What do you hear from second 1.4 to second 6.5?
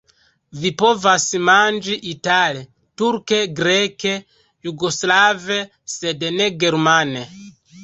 manĝi itale, turke, greke, jugoslave, sed